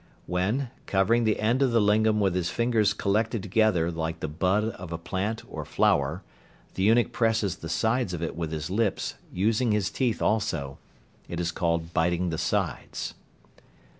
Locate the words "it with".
8.23-8.51